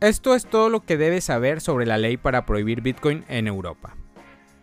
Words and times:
Esto 0.00 0.34
es 0.34 0.46
todo 0.46 0.70
lo 0.70 0.80
que 0.80 0.96
debes 0.96 1.24
saber 1.24 1.60
sobre 1.60 1.84
la 1.84 1.98
ley 1.98 2.16
para 2.16 2.46
prohibir 2.46 2.80
Bitcoin 2.80 3.22
en 3.28 3.46
Europa. 3.46 3.96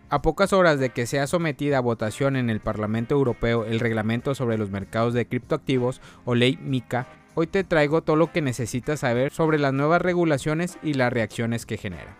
A 0.08 0.20
pocas 0.20 0.52
horas 0.52 0.80
de 0.80 0.90
que 0.90 1.06
sea 1.06 1.28
sometida 1.28 1.78
a 1.78 1.80
votación 1.80 2.34
en 2.34 2.50
el 2.50 2.58
Parlamento 2.58 3.14
Europeo 3.14 3.64
el 3.64 3.78
reglamento 3.78 4.34
sobre 4.34 4.58
los 4.58 4.70
mercados 4.70 5.14
de 5.14 5.28
criptoactivos 5.28 6.00
o 6.24 6.34
ley 6.34 6.58
MICA, 6.60 7.06
hoy 7.36 7.46
te 7.46 7.62
traigo 7.62 8.02
todo 8.02 8.16
lo 8.16 8.32
que 8.32 8.42
necesitas 8.42 8.98
saber 8.98 9.30
sobre 9.32 9.60
las 9.60 9.72
nuevas 9.72 10.02
regulaciones 10.02 10.76
y 10.82 10.94
las 10.94 11.12
reacciones 11.12 11.66
que 11.66 11.76
genera. 11.76 12.16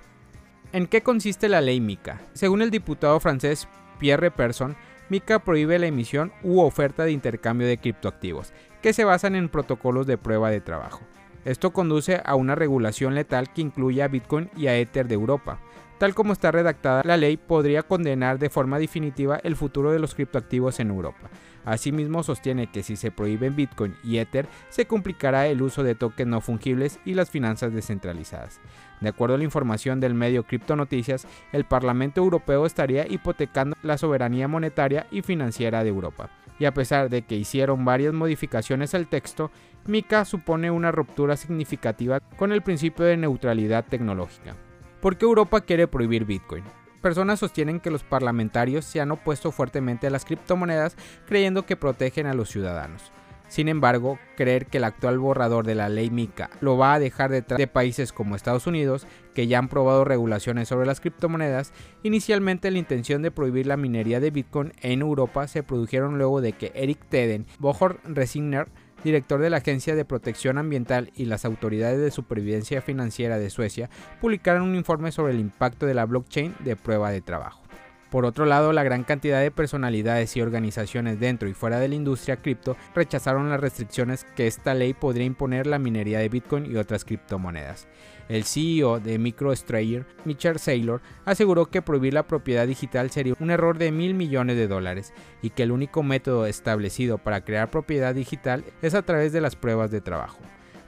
¿En 0.73 0.87
qué 0.87 1.03
consiste 1.03 1.49
la 1.49 1.61
ley 1.61 1.81
MICA? 1.81 2.21
Según 2.35 2.63
el 2.63 2.71
diputado 2.71 3.19
francés 3.19 3.67
Pierre 3.99 4.31
Persson, 4.31 4.77
MICA 5.09 5.41
prohíbe 5.41 5.81
la 5.81 5.89
emisión 5.89 6.33
u 6.45 6.61
oferta 6.61 7.03
de 7.03 7.11
intercambio 7.11 7.67
de 7.67 7.79
criptoactivos, 7.79 8.53
que 8.81 8.93
se 8.93 9.03
basan 9.03 9.35
en 9.35 9.49
protocolos 9.49 10.07
de 10.07 10.19
prueba 10.19 10.51
de 10.51 10.61
trabajo. 10.61 11.01
Esto 11.45 11.73
conduce 11.73 12.21
a 12.25 12.35
una 12.35 12.55
regulación 12.55 13.15
letal 13.15 13.53
que 13.53 13.63
incluye 13.63 14.03
a 14.03 14.09
Bitcoin 14.09 14.51
y 14.57 14.67
a 14.67 14.77
Ether 14.77 15.09
de 15.09 15.15
Europa. 15.15 15.61
Tal 15.99 16.15
como 16.15 16.33
está 16.33 16.53
redactada, 16.53 17.03
la 17.05 17.17
ley 17.17 17.37
podría 17.37 17.83
condenar 17.83 18.39
de 18.39 18.51
forma 18.51 18.79
definitiva 18.79 19.41
el 19.43 19.57
futuro 19.57 19.91
de 19.91 19.99
los 19.99 20.15
criptoactivos 20.15 20.79
en 20.79 20.91
Europa. 20.91 21.29
Asimismo, 21.65 22.23
sostiene 22.23 22.71
que 22.71 22.85
si 22.85 22.95
se 22.95 23.11
prohíben 23.11 23.57
Bitcoin 23.57 23.97
y 24.05 24.19
Ether, 24.19 24.47
se 24.69 24.87
complicará 24.87 25.49
el 25.49 25.61
uso 25.61 25.83
de 25.83 25.97
tokens 25.97 26.31
no 26.31 26.41
fungibles 26.41 27.01
y 27.05 27.15
las 27.15 27.31
finanzas 27.31 27.75
descentralizadas. 27.75 28.61
De 29.01 29.09
acuerdo 29.09 29.35
a 29.35 29.39
la 29.39 29.45
información 29.45 29.99
del 29.99 30.15
medio 30.15 30.45
Cripto 30.45 30.77
Noticias, 30.77 31.27
el 31.53 31.65
Parlamento 31.65 32.21
Europeo 32.21 32.65
estaría 32.65 33.07
hipotecando 33.07 33.77
la 33.83 33.99
soberanía 33.99 34.47
monetaria 34.47 35.09
y 35.11 35.23
financiera 35.23 35.83
de 35.83 35.91
Europa. 35.91 36.31
Y 36.59 36.65
a 36.65 36.75
pesar 36.75 37.09
de 37.09 37.23
que 37.23 37.37
hicieron 37.37 37.85
varias 37.85 38.13
modificaciones 38.13 38.95
al 38.95 39.09
texto, 39.09 39.51
MICA 39.87 40.25
supone 40.25 40.71
una 40.71 40.93
ruptura 40.93 41.37
significativa 41.37 42.21
con 42.21 42.53
el 42.53 42.63
principio 42.63 43.05
de 43.05 43.17
neutralidad 43.17 43.85
tecnológica. 43.85 44.57
¿Por 45.01 45.17
qué 45.17 45.25
Europa 45.25 45.61
quiere 45.61 45.87
prohibir 45.87 46.25
Bitcoin? 46.25 46.65
Personas 47.01 47.39
sostienen 47.39 47.79
que 47.79 47.91
los 47.91 48.03
parlamentarios 48.03 48.85
se 48.85 49.01
han 49.01 49.13
opuesto 49.13 49.53
fuertemente 49.53 50.09
a 50.09 50.11
las 50.11 50.25
criptomonedas 50.25 50.97
creyendo 51.27 51.65
que 51.65 51.77
protegen 51.77 52.27
a 52.27 52.35
los 52.35 52.49
ciudadanos. 52.49 53.13
Sin 53.49 53.69
embargo, 53.69 54.19
creer 54.37 54.67
que 54.67 54.79
el 54.79 54.85
actual 54.85 55.19
borrador 55.19 55.67
de 55.67 55.75
la 55.75 55.89
ley 55.89 56.11
MICA 56.11 56.51
lo 56.61 56.77
va 56.77 56.95
a 56.95 56.99
dejar 56.99 57.31
detrás 57.31 57.59
de 57.59 57.67
países 57.67 58.13
como 58.13 58.37
Estados 58.37 58.67
Unidos, 58.67 59.07
que 59.35 59.47
ya 59.47 59.59
han 59.59 59.69
probado 59.69 60.05
regulaciones 60.05 60.69
sobre 60.69 60.87
las 60.87 61.01
criptomonedas, 61.01 61.73
inicialmente 62.03 62.71
la 62.71 62.79
intención 62.79 63.23
de 63.23 63.31
prohibir 63.31 63.67
la 63.67 63.77
minería 63.77 64.21
de 64.21 64.31
Bitcoin 64.31 64.73
en 64.81 65.01
Europa 65.01 65.49
se 65.49 65.63
produjeron 65.63 66.19
luego 66.19 66.41
de 66.41 66.53
que 66.53 66.73
Eric 66.75 66.99
Teden, 67.09 67.47
Bohor 67.59 68.01
Resigner, 68.05 68.69
director 69.03 69.41
de 69.41 69.51
la 69.51 69.59
Agencia 69.59 69.95
de 69.95 70.05
Protección 70.05 70.59
Ambiental 70.59 71.13
y 71.15 71.25
las 71.25 71.45
autoridades 71.45 72.01
de 72.01 72.11
supervivencia 72.11 72.83
financiera 72.83 73.39
de 73.39 73.51
Suecia, 73.51 73.91
publicaron 74.21 74.63
un 74.63 74.75
informe 74.75 75.13
sobre 75.13 75.33
el 75.33 75.41
impacto 75.41 75.87
de 75.87 75.95
la 75.95 76.05
blockchain 76.05 76.55
de 76.61 76.77
prueba 76.77 77.11
de 77.11 77.21
trabajo. 77.21 77.68
Por 78.11 78.25
otro 78.25 78.47
lado, 78.47 78.73
la 78.73 78.83
gran 78.83 79.05
cantidad 79.05 79.41
de 79.41 79.51
personalidades 79.51 80.35
y 80.35 80.41
organizaciones 80.41 81.21
dentro 81.21 81.47
y 81.47 81.53
fuera 81.53 81.79
de 81.79 81.89
la 81.89 81.95
industria 81.95 82.37
cripto 82.37 82.75
rechazaron 82.95 83.51
las 83.51 83.61
restricciones 83.61 84.25
que 84.35 84.47
esta 84.47 84.73
ley 84.73 84.95
podría 84.95 85.27
imponer 85.27 85.67
la 85.67 85.79
minería 85.79 86.19
de 86.19 86.31
Bitcoin 86.31 86.65
y 86.65 86.77
otras 86.77 87.05
criptomonedas. 87.05 87.87
El 88.31 88.45
CEO 88.45 89.01
de 89.01 89.19
MicroStrayer, 89.19 90.07
Mitchell 90.25 90.59
Saylor, 90.59 91.03
aseguró 91.27 91.67
que 91.67 91.83
prohibir 91.83 92.15
la 92.15 92.27
propiedad 92.27 92.67
digital 92.67 93.11
sería 93.11 93.35
un 93.41 93.51
error 93.51 93.77
de 93.77 93.93
mil 93.93 94.15
millones 94.15 94.57
de 94.57 94.69
dólares 94.69 95.13
y 95.43 95.51
que 95.51 95.63
el 95.63 95.73
único 95.73 96.03
método 96.03 96.47
establecido 96.47 97.19
para 97.19 97.43
crear 97.43 97.71
propiedad 97.71 98.15
digital 98.15 98.65
es 98.81 98.95
a 98.95 99.03
través 99.03 99.33
de 99.33 99.43
las 99.43 99.57
pruebas 99.57 99.91
de 99.91 100.01
trabajo. 100.01 100.39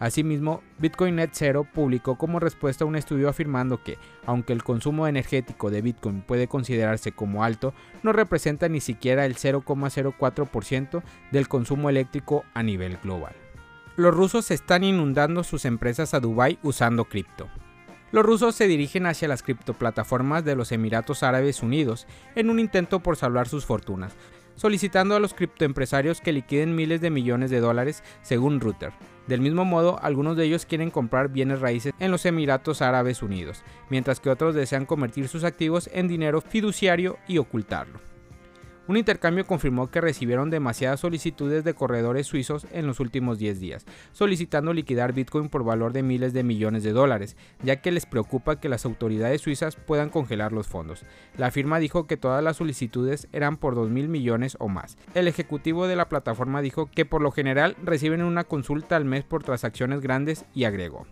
Asimismo, 0.00 0.62
Bitcoin 0.78 1.16
Net 1.16 1.32
Zero 1.34 1.64
publicó 1.64 2.16
como 2.16 2.40
respuesta 2.40 2.84
a 2.84 2.86
un 2.86 2.96
estudio 2.96 3.28
afirmando 3.28 3.82
que, 3.84 3.98
aunque 4.24 4.54
el 4.54 4.64
consumo 4.64 5.06
energético 5.06 5.70
de 5.70 5.82
Bitcoin 5.82 6.22
puede 6.22 6.48
considerarse 6.48 7.12
como 7.12 7.44
alto, 7.44 7.74
no 8.02 8.14
representa 8.14 8.70
ni 8.70 8.80
siquiera 8.80 9.26
el 9.26 9.36
0,04% 9.36 11.02
del 11.30 11.48
consumo 11.48 11.90
eléctrico 11.90 12.44
a 12.54 12.62
nivel 12.62 12.96
global. 12.96 13.34
Los 13.96 14.14
rusos 14.14 14.50
están 14.50 14.84
inundando 14.84 15.44
sus 15.44 15.66
empresas 15.66 16.14
a 16.14 16.20
Dubái 16.20 16.58
usando 16.62 17.04
cripto. 17.04 17.50
Los 18.10 18.24
rusos 18.24 18.54
se 18.54 18.66
dirigen 18.66 19.04
hacia 19.04 19.28
las 19.28 19.42
criptoplataformas 19.42 20.46
de 20.46 20.56
los 20.56 20.72
Emiratos 20.72 21.22
Árabes 21.22 21.62
Unidos 21.62 22.06
en 22.34 22.48
un 22.48 22.58
intento 22.58 23.00
por 23.00 23.16
salvar 23.16 23.48
sus 23.48 23.66
fortunas, 23.66 24.16
solicitando 24.54 25.14
a 25.14 25.20
los 25.20 25.34
criptoempresarios 25.34 26.20
que 26.20 26.32
liquiden 26.32 26.74
miles 26.74 27.00
de 27.02 27.10
millones 27.10 27.50
de 27.50 27.60
dólares 27.60 28.02
según 28.22 28.60
Reuters. 28.60 28.94
Del 29.30 29.40
mismo 29.40 29.64
modo, 29.64 29.96
algunos 30.02 30.36
de 30.36 30.44
ellos 30.44 30.66
quieren 30.66 30.90
comprar 30.90 31.28
bienes 31.28 31.60
raíces 31.60 31.92
en 32.00 32.10
los 32.10 32.26
Emiratos 32.26 32.82
Árabes 32.82 33.22
Unidos, 33.22 33.62
mientras 33.88 34.18
que 34.18 34.28
otros 34.28 34.56
desean 34.56 34.86
convertir 34.86 35.28
sus 35.28 35.44
activos 35.44 35.88
en 35.92 36.08
dinero 36.08 36.40
fiduciario 36.40 37.16
y 37.28 37.38
ocultarlo. 37.38 38.00
Un 38.90 38.96
intercambio 38.96 39.46
confirmó 39.46 39.88
que 39.88 40.00
recibieron 40.00 40.50
demasiadas 40.50 40.98
solicitudes 40.98 41.62
de 41.62 41.74
corredores 41.74 42.26
suizos 42.26 42.66
en 42.72 42.88
los 42.88 42.98
últimos 42.98 43.38
10 43.38 43.60
días, 43.60 43.86
solicitando 44.10 44.72
liquidar 44.72 45.12
Bitcoin 45.12 45.48
por 45.48 45.62
valor 45.62 45.92
de 45.92 46.02
miles 46.02 46.32
de 46.32 46.42
millones 46.42 46.82
de 46.82 46.90
dólares, 46.90 47.36
ya 47.62 47.76
que 47.82 47.92
les 47.92 48.04
preocupa 48.04 48.58
que 48.58 48.68
las 48.68 48.84
autoridades 48.84 49.42
suizas 49.42 49.76
puedan 49.76 50.10
congelar 50.10 50.50
los 50.50 50.66
fondos. 50.66 51.04
La 51.38 51.52
firma 51.52 51.78
dijo 51.78 52.08
que 52.08 52.16
todas 52.16 52.42
las 52.42 52.56
solicitudes 52.56 53.28
eran 53.30 53.58
por 53.58 53.76
2 53.76 53.90
mil 53.90 54.08
millones 54.08 54.56
o 54.58 54.66
más. 54.66 54.98
El 55.14 55.28
ejecutivo 55.28 55.86
de 55.86 55.94
la 55.94 56.08
plataforma 56.08 56.60
dijo 56.60 56.90
que 56.90 57.06
por 57.06 57.22
lo 57.22 57.30
general 57.30 57.76
reciben 57.84 58.24
una 58.24 58.42
consulta 58.42 58.96
al 58.96 59.04
mes 59.04 59.22
por 59.22 59.44
transacciones 59.44 60.00
grandes 60.00 60.46
y 60.52 60.64
agregó. 60.64 61.06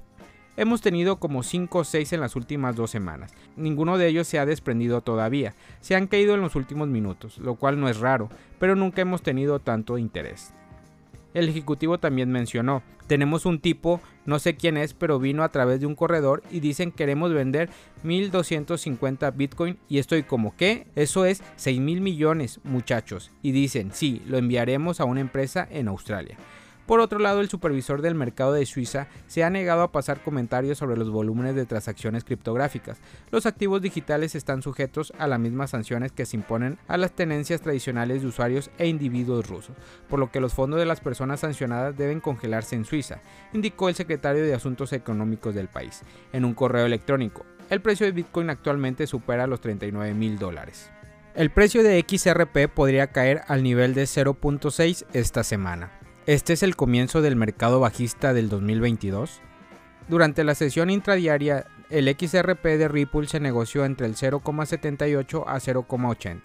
Hemos 0.59 0.81
tenido 0.81 1.21
como 1.21 1.45
5 1.45 1.79
o 1.79 1.85
6 1.85 2.15
en 2.15 2.21
las 2.21 2.35
últimas 2.35 2.75
dos 2.75 2.91
semanas. 2.91 3.33
Ninguno 3.55 3.97
de 3.97 4.09
ellos 4.09 4.27
se 4.27 4.41
ha 4.41 4.45
desprendido 4.45 5.03
todavía. 5.03 5.55
Se 5.81 5.95
han 5.95 6.09
caído 6.09 6.35
en 6.35 6.41
los 6.41 6.57
últimos 6.57 6.89
minutos, 6.89 7.39
lo 7.39 7.55
cual 7.55 7.79
no 7.79 7.89
es 7.89 8.01
raro, 8.01 8.29
pero 8.59 8.75
nunca 8.75 9.01
hemos 9.01 9.23
tenido 9.23 9.61
tanto 9.61 9.99
interés. 9.99 10.53
El 11.33 11.49
ejecutivo 11.49 11.99
también 11.99 12.33
mencionó, 12.33 12.83
tenemos 13.07 13.47
un 13.47 13.61
tipo, 13.61 14.01
no 14.27 14.41
sé 14.41 14.57
quién 14.57 14.77
es, 14.77 14.95
pero 14.95 15.21
vino 15.21 15.45
a 15.45 15.53
través 15.53 15.79
de 15.79 15.87
un 15.87 15.95
corredor 15.95 16.43
y 16.51 16.59
dicen 16.59 16.91
queremos 16.91 17.33
vender 17.33 17.71
1250 18.03 19.31
Bitcoin 19.31 19.79
y 19.89 19.99
estoy 19.99 20.25
como, 20.25 20.57
¿qué? 20.57 20.89
Eso 20.97 21.25
es 21.25 21.41
6 21.55 21.79
mil 21.79 22.01
millones, 22.01 22.59
muchachos. 22.65 23.31
Y 23.43 23.53
dicen, 23.53 23.91
sí, 23.93 24.23
lo 24.27 24.39
enviaremos 24.39 24.99
a 24.99 25.05
una 25.05 25.21
empresa 25.21 25.69
en 25.71 25.87
Australia. 25.87 26.37
Por 26.89 27.01
otro 27.01 27.19
lado, 27.19 27.43
el 27.43 27.51
supervisor 27.51 28.01
del 28.01 28.15
mercado 28.15 28.55
de 28.55 28.65
Suiza 28.65 29.09
se 29.27 29.45
ha 29.45 29.51
negado 29.51 29.83
a 29.83 29.93
pasar 29.93 30.23
comentarios 30.23 30.79
sobre 30.79 30.97
los 30.97 31.11
volúmenes 31.11 31.55
de 31.55 31.67
transacciones 31.67 32.25
criptográficas. 32.25 32.97
Los 33.31 33.45
activos 33.45 33.83
digitales 33.83 34.35
están 34.35 34.63
sujetos 34.63 35.13
a 35.19 35.27
las 35.27 35.39
mismas 35.39 35.69
sanciones 35.69 36.13
que 36.13 36.25
se 36.25 36.39
imponen 36.39 36.79
a 36.89 36.97
las 36.97 37.13
tenencias 37.13 37.61
tradicionales 37.61 38.23
de 38.23 38.29
usuarios 38.29 38.71
e 38.79 38.87
individuos 38.87 39.51
rusos, 39.51 39.77
por 40.09 40.19
lo 40.19 40.33
que 40.33 40.41
los 40.41 40.55
fondos 40.55 40.81
de 40.81 40.87
las 40.87 41.01
personas 41.01 41.41
sancionadas 41.41 41.95
deben 41.95 42.21
congelarse 42.21 42.75
en 42.75 42.87
Suiza, 42.87 43.21
indicó 43.53 43.91
el 43.91 43.95
secretario 43.95 44.43
de 44.43 44.55
Asuntos 44.55 44.95
Económicos 44.95 45.55
del 45.55 45.69
país, 45.69 46.01
en 46.33 46.47
un 46.47 46.55
correo 46.55 46.87
electrónico. 46.87 47.45
El 47.69 47.83
precio 47.83 48.07
de 48.07 48.13
Bitcoin 48.13 48.49
actualmente 48.49 49.07
supera 49.07 49.47
los 49.47 49.61
39 49.61 50.15
mil 50.15 50.39
dólares. 50.39 50.91
El 51.35 51.51
precio 51.51 51.83
de 51.83 52.03
XRP 52.09 52.73
podría 52.75 53.09
caer 53.09 53.43
al 53.47 53.63
nivel 53.63 53.93
de 53.93 54.05
0.6 54.05 55.05
esta 55.13 55.45
semana. 55.45 55.98
Este 56.29 56.53
es 56.53 56.63
el 56.63 56.77
comienzo 56.77 57.23
del 57.23 57.37
mercado 57.37 57.81
bajista 57.81 58.35
del 58.35 58.51
2022. 58.51 59.41
Durante 60.09 60.45
la 60.45 60.55
sesión 60.55 60.91
intradiaria, 60.91 61.65
el 61.89 62.07
XRP 62.07 62.63
de 62.77 62.87
Ripple 62.87 63.27
se 63.27 63.41
negoció 63.41 63.87
entre 63.87 64.07
el 64.07 64.15
0,78 64.15 65.45
a 65.47 65.57
0,80, 65.59 66.41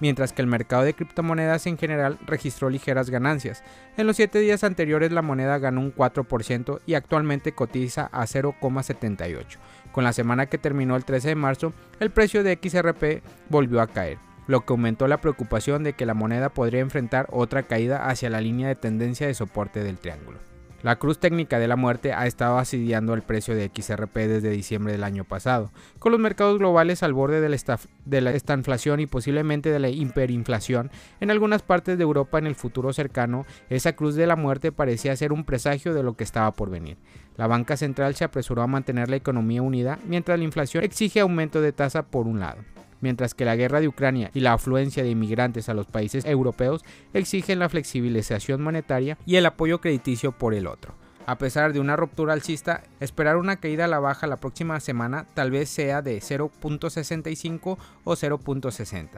mientras 0.00 0.32
que 0.32 0.42
el 0.42 0.48
mercado 0.48 0.82
de 0.82 0.94
criptomonedas 0.94 1.68
en 1.68 1.78
general 1.78 2.18
registró 2.26 2.68
ligeras 2.68 3.10
ganancias. 3.10 3.62
En 3.96 4.08
los 4.08 4.16
7 4.16 4.40
días 4.40 4.64
anteriores 4.64 5.12
la 5.12 5.22
moneda 5.22 5.58
ganó 5.58 5.82
un 5.82 5.94
4% 5.94 6.80
y 6.84 6.94
actualmente 6.94 7.52
cotiza 7.52 8.06
a 8.10 8.26
0,78. 8.26 9.58
Con 9.92 10.02
la 10.02 10.12
semana 10.12 10.46
que 10.46 10.58
terminó 10.58 10.96
el 10.96 11.04
13 11.04 11.28
de 11.28 11.34
marzo, 11.36 11.72
el 12.00 12.10
precio 12.10 12.42
de 12.42 12.58
XRP 12.60 13.22
volvió 13.48 13.80
a 13.80 13.86
caer 13.86 14.18
lo 14.48 14.64
que 14.64 14.72
aumentó 14.72 15.06
la 15.06 15.20
preocupación 15.20 15.84
de 15.84 15.92
que 15.92 16.06
la 16.06 16.14
moneda 16.14 16.48
podría 16.48 16.80
enfrentar 16.80 17.28
otra 17.30 17.64
caída 17.64 18.08
hacia 18.08 18.30
la 18.30 18.40
línea 18.40 18.66
de 18.66 18.74
tendencia 18.74 19.28
de 19.28 19.34
soporte 19.34 19.84
del 19.84 19.98
triángulo. 19.98 20.38
La 20.82 20.96
cruz 20.96 21.18
técnica 21.18 21.58
de 21.58 21.66
la 21.66 21.74
muerte 21.74 22.12
ha 22.12 22.26
estado 22.26 22.56
asediando 22.56 23.12
el 23.12 23.22
precio 23.22 23.54
de 23.56 23.68
XRP 23.74 24.14
desde 24.14 24.50
diciembre 24.50 24.92
del 24.92 25.02
año 25.02 25.24
pasado, 25.24 25.72
con 25.98 26.12
los 26.12 26.20
mercados 26.20 26.58
globales 26.58 27.02
al 27.02 27.12
borde 27.12 27.40
de 27.40 27.48
la, 27.48 27.78
de 28.04 28.20
la 28.20 28.30
estanflación 28.30 29.00
y 29.00 29.06
posiblemente 29.06 29.70
de 29.70 29.80
la 29.80 29.88
hiperinflación. 29.88 30.92
En 31.20 31.32
algunas 31.32 31.62
partes 31.62 31.98
de 31.98 32.04
Europa 32.04 32.38
en 32.38 32.46
el 32.46 32.54
futuro 32.54 32.92
cercano, 32.92 33.44
esa 33.68 33.94
cruz 33.94 34.14
de 34.14 34.28
la 34.28 34.36
muerte 34.36 34.70
parecía 34.70 35.16
ser 35.16 35.32
un 35.32 35.44
presagio 35.44 35.94
de 35.94 36.04
lo 36.04 36.14
que 36.14 36.24
estaba 36.24 36.52
por 36.52 36.70
venir. 36.70 36.96
La 37.36 37.48
banca 37.48 37.76
central 37.76 38.14
se 38.14 38.24
apresuró 38.24 38.62
a 38.62 38.68
mantener 38.68 39.10
la 39.10 39.16
economía 39.16 39.62
unida 39.62 39.98
mientras 40.06 40.38
la 40.38 40.44
inflación 40.44 40.84
exige 40.84 41.20
aumento 41.20 41.60
de 41.60 41.72
tasa 41.72 42.04
por 42.04 42.28
un 42.28 42.38
lado 42.38 42.60
mientras 43.00 43.34
que 43.34 43.44
la 43.44 43.56
guerra 43.56 43.80
de 43.80 43.88
Ucrania 43.88 44.30
y 44.34 44.40
la 44.40 44.52
afluencia 44.52 45.02
de 45.02 45.10
inmigrantes 45.10 45.68
a 45.68 45.74
los 45.74 45.86
países 45.86 46.24
europeos 46.24 46.84
exigen 47.12 47.58
la 47.58 47.68
flexibilización 47.68 48.62
monetaria 48.62 49.18
y 49.26 49.36
el 49.36 49.46
apoyo 49.46 49.80
crediticio 49.80 50.32
por 50.32 50.54
el 50.54 50.66
otro. 50.66 50.94
A 51.26 51.36
pesar 51.36 51.74
de 51.74 51.80
una 51.80 51.94
ruptura 51.94 52.32
alcista, 52.32 52.84
esperar 53.00 53.36
una 53.36 53.56
caída 53.56 53.84
a 53.84 53.88
la 53.88 53.98
baja 53.98 54.26
la 54.26 54.38
próxima 54.38 54.80
semana 54.80 55.26
tal 55.34 55.50
vez 55.50 55.68
sea 55.68 56.00
de 56.00 56.18
0.65 56.20 57.76
o 58.04 58.12
0.60 58.14 59.08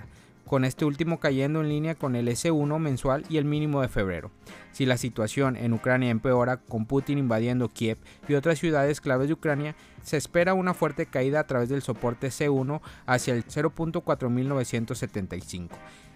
con 0.50 0.64
este 0.64 0.84
último 0.84 1.20
cayendo 1.20 1.60
en 1.60 1.68
línea 1.68 1.94
con 1.94 2.16
el 2.16 2.26
S1 2.26 2.76
mensual 2.80 3.24
y 3.28 3.36
el 3.36 3.44
mínimo 3.44 3.82
de 3.82 3.88
febrero. 3.88 4.32
Si 4.72 4.84
la 4.84 4.96
situación 4.96 5.54
en 5.54 5.72
Ucrania 5.72 6.10
empeora 6.10 6.56
con 6.56 6.86
Putin 6.86 7.18
invadiendo 7.18 7.68
Kiev 7.68 7.98
y 8.26 8.34
otras 8.34 8.58
ciudades 8.58 9.00
claves 9.00 9.28
de 9.28 9.34
Ucrania, 9.34 9.76
se 10.02 10.16
espera 10.16 10.54
una 10.54 10.74
fuerte 10.74 11.06
caída 11.06 11.38
a 11.38 11.46
través 11.46 11.68
del 11.68 11.82
soporte 11.82 12.30
C1 12.30 12.80
hacia 13.06 13.32
el 13.32 13.46
0.4975, 13.46 15.68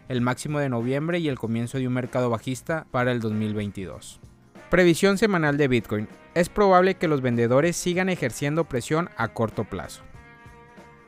el 0.09 0.21
máximo 0.21 0.59
de 0.59 0.69
noviembre 0.69 1.21
y 1.21 1.29
el 1.29 1.39
comienzo 1.39 1.79
de 1.79 1.87
un 1.87 1.95
mercado 1.95 2.29
bajista 2.29 2.89
para 2.91 3.13
el 3.13 3.21
2022. 3.21 4.19
Previsión 4.69 5.17
semanal 5.17 5.57
de 5.57 5.69
Bitcoin. 5.69 6.09
Es 6.35 6.49
probable 6.49 6.97
que 6.97 7.07
los 7.07 7.21
vendedores 7.21 7.77
sigan 7.77 8.09
ejerciendo 8.09 8.65
presión 8.65 9.11
a 9.17 9.29
corto 9.29 9.63
plazo. 9.63 10.03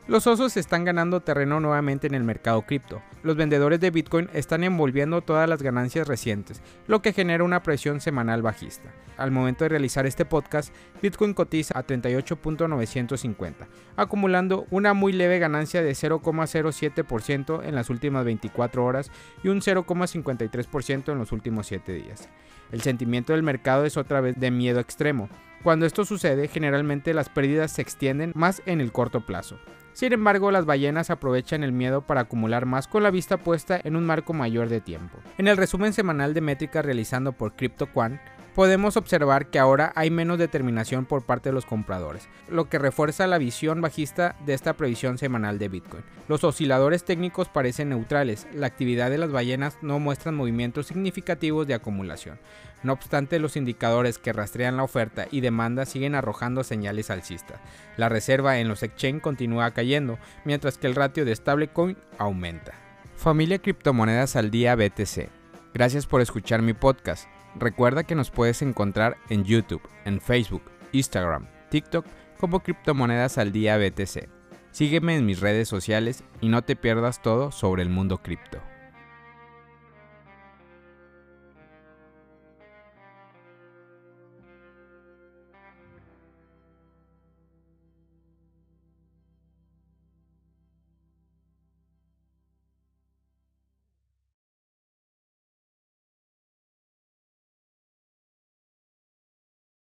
Los 0.07 0.25
osos 0.25 0.55
están 0.55 0.85
ganando 0.85 1.19
terreno 1.19 1.59
nuevamente 1.59 2.07
en 2.07 2.13
el 2.15 2.23
mercado 2.23 2.61
cripto. 2.61 3.01
Los 3.23 3.35
vendedores 3.35 3.81
de 3.81 3.91
Bitcoin 3.91 4.29
están 4.31 4.63
envolviendo 4.63 5.19
todas 5.19 5.49
las 5.49 5.61
ganancias 5.61 6.07
recientes, 6.07 6.61
lo 6.87 7.01
que 7.01 7.11
genera 7.11 7.43
una 7.43 7.61
presión 7.61 7.99
semanal 7.99 8.41
bajista. 8.41 8.93
Al 9.17 9.31
momento 9.31 9.65
de 9.65 9.69
realizar 9.69 10.05
este 10.05 10.23
podcast, 10.23 10.73
Bitcoin 11.01 11.33
cotiza 11.33 11.77
a 11.77 11.85
38.950, 11.85 13.67
acumulando 13.97 14.65
una 14.71 14.93
muy 14.93 15.11
leve 15.11 15.39
ganancia 15.39 15.81
de 15.81 15.91
0,07% 15.91 17.65
en 17.65 17.75
las 17.75 17.89
últimas 17.89 18.23
24 18.23 18.85
horas 18.85 19.11
y 19.43 19.49
un 19.49 19.59
0,53% 19.59 21.11
en 21.11 21.17
los 21.17 21.33
últimos 21.33 21.67
7 21.67 21.91
días. 21.91 22.29
El 22.71 22.81
sentimiento 22.81 23.33
del 23.33 23.43
mercado 23.43 23.83
es 23.83 23.97
otra 23.97 24.21
vez 24.21 24.39
de 24.39 24.51
miedo 24.51 24.79
extremo. 24.79 25.27
Cuando 25.67 25.85
esto 25.85 26.05
sucede, 26.05 26.47
generalmente 26.47 27.13
las 27.13 27.27
pérdidas 27.27 27.73
se 27.73 27.81
extienden 27.81 28.31
más 28.35 28.61
en 28.65 28.79
el 28.79 28.93
corto 28.93 29.25
plazo. 29.25 29.59
Sin 29.91 30.13
embargo, 30.13 30.49
las 30.49 30.63
ballenas 30.63 31.09
aprovechan 31.09 31.61
el 31.61 31.73
miedo 31.73 32.07
para 32.07 32.21
acumular 32.21 32.65
más 32.65 32.87
con 32.87 33.03
la 33.03 33.11
vista 33.11 33.35
puesta 33.35 33.77
en 33.83 33.97
un 33.97 34.05
marco 34.05 34.31
mayor 34.31 34.69
de 34.69 34.79
tiempo. 34.79 35.17
En 35.37 35.49
el 35.49 35.57
resumen 35.57 35.91
semanal 35.91 36.33
de 36.33 36.39
métricas 36.39 36.85
realizando 36.85 37.33
por 37.33 37.57
CryptoQuant, 37.57 38.17
podemos 38.57 38.97
observar 38.97 39.51
que 39.51 39.59
ahora 39.59 39.93
hay 39.93 40.09
menos 40.09 40.39
determinación 40.39 41.05
por 41.05 41.23
parte 41.23 41.49
de 41.49 41.53
los 41.53 41.67
compradores, 41.67 42.27
lo 42.49 42.67
que 42.69 42.79
refuerza 42.79 43.27
la 43.27 43.37
visión 43.37 43.81
bajista 43.81 44.35
de 44.47 44.55
esta 44.55 44.73
previsión 44.73 45.19
semanal 45.19 45.59
de 45.59 45.69
Bitcoin. 45.69 46.03
Los 46.27 46.43
osciladores 46.43 47.05
técnicos 47.05 47.49
parecen 47.49 47.89
neutrales, 47.89 48.47
la 48.55 48.65
actividad 48.65 49.11
de 49.11 49.19
las 49.19 49.31
ballenas 49.31 49.77
no 49.83 49.99
muestran 49.99 50.33
movimientos 50.33 50.87
significativos 50.87 51.67
de 51.67 51.75
acumulación. 51.75 52.39
No 52.81 52.93
obstante, 52.93 53.37
los 53.37 53.57
indicadores 53.57 54.17
que 54.17 54.33
rastrean 54.33 54.75
la 54.75 54.83
oferta 54.83 55.27
y 55.29 55.41
demanda 55.41 55.85
siguen 55.85 56.15
arrojando 56.15 56.63
señales 56.63 57.11
alcistas. 57.11 57.59
La 57.95 58.09
reserva 58.09 58.57
en 58.57 58.69
los 58.69 58.81
exchange 58.81 59.21
continúa 59.21 59.69
cayendo, 59.69 60.17
mientras 60.45 60.79
que 60.79 60.87
el 60.87 60.95
ratio 60.95 61.25
de 61.25 61.35
stablecoin 61.35 61.95
aumenta. 62.17 62.73
Familia 63.17 63.59
Criptomonedas 63.59 64.35
al 64.35 64.49
Día 64.49 64.75
BTC. 64.75 65.29
Gracias 65.75 66.07
por 66.07 66.21
escuchar 66.21 66.63
mi 66.63 66.73
podcast. 66.73 67.29
Recuerda 67.59 68.03
que 68.03 68.15
nos 68.15 68.29
puedes 68.29 68.61
encontrar 68.61 69.17
en 69.29 69.43
YouTube, 69.43 69.81
en 70.05 70.21
Facebook, 70.21 70.61
Instagram, 70.91 71.47
TikTok 71.69 72.05
como 72.37 72.61
Criptomonedas 72.61 73.37
al 73.37 73.51
Día 73.51 73.77
BTC. 73.77 74.29
Sígueme 74.71 75.15
en 75.15 75.25
mis 75.25 75.39
redes 75.39 75.67
sociales 75.67 76.23
y 76.39 76.49
no 76.49 76.61
te 76.61 76.75
pierdas 76.75 77.21
todo 77.21 77.51
sobre 77.51 77.81
el 77.81 77.89
mundo 77.89 78.21
cripto. 78.21 78.59